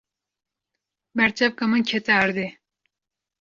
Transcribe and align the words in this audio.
Berçavka 1.17 1.65
min 1.71 1.83
kete 1.89 2.11
erdê. 2.23 2.47